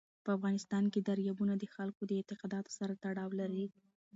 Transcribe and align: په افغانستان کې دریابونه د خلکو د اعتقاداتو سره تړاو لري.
په 0.23 0.29
افغانستان 0.37 0.83
کې 0.93 0.99
دریابونه 1.07 1.53
د 1.57 1.63
خلکو 1.75 2.01
د 2.05 2.11
اعتقاداتو 2.19 2.71
سره 2.79 2.93
تړاو 3.03 3.29
لري. 3.39 3.65